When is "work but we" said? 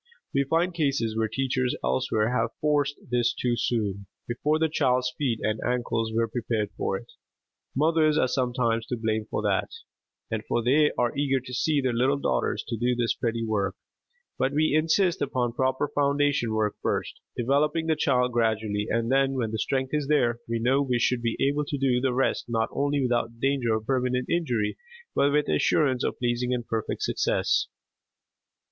13.45-14.73